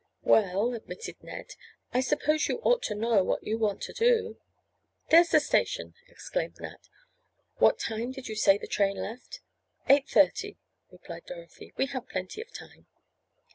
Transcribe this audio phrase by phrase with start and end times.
[0.23, 1.53] "Well," admitted Ned.
[1.93, 4.39] "I suppose you ought to know what you want to do."
[5.11, 6.89] "There's the station," exclaimed Nat.
[7.57, 9.41] "What time did you say the train left?"
[9.87, 10.57] "Eight thirty,"
[10.91, 11.71] replied Dorothy.
[11.77, 12.87] "We have plenty of time."